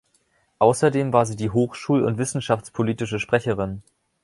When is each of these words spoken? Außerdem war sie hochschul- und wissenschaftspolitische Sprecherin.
Außerdem 0.57 1.13
war 1.13 1.27
sie 1.27 1.51
hochschul- 1.51 2.01
und 2.03 2.17
wissenschaftspolitische 2.17 3.19
Sprecherin. 3.19 3.83